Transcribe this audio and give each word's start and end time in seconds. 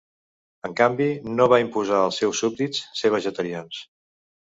En 0.69 0.73
canvi, 0.79 1.09
no 1.35 1.47
va 1.53 1.61
imposar 1.65 2.01
als 2.07 2.19
seus 2.25 2.43
súbdits 2.45 2.83
ser 3.03 3.17
vegetarians. 3.21 3.89